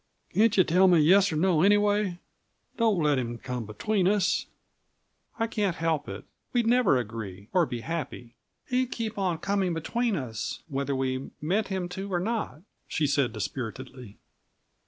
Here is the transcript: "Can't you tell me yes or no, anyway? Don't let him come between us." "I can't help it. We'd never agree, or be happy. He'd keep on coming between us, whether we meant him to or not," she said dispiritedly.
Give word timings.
"Can't 0.33 0.57
you 0.57 0.63
tell 0.63 0.87
me 0.87 0.99
yes 0.99 1.31
or 1.31 1.35
no, 1.35 1.61
anyway? 1.61 2.17
Don't 2.75 3.03
let 3.03 3.19
him 3.19 3.37
come 3.37 3.67
between 3.67 4.07
us." 4.07 4.47
"I 5.37 5.45
can't 5.45 5.75
help 5.75 6.09
it. 6.09 6.25
We'd 6.53 6.65
never 6.65 6.97
agree, 6.97 7.49
or 7.53 7.67
be 7.67 7.81
happy. 7.81 8.33
He'd 8.67 8.91
keep 8.91 9.19
on 9.19 9.37
coming 9.37 9.75
between 9.75 10.15
us, 10.15 10.63
whether 10.67 10.95
we 10.95 11.29
meant 11.39 11.67
him 11.67 11.87
to 11.89 12.11
or 12.11 12.19
not," 12.19 12.63
she 12.87 13.05
said 13.05 13.31
dispiritedly. 13.31 14.17